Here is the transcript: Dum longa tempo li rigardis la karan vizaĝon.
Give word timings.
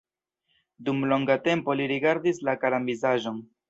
Dum 0.87 1.05
longa 1.13 1.37
tempo 1.51 1.79
li 1.81 1.89
rigardis 1.95 2.45
la 2.51 2.61
karan 2.67 2.93
vizaĝon. 2.93 3.43